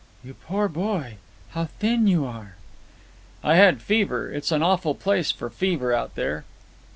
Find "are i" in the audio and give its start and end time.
2.25-3.57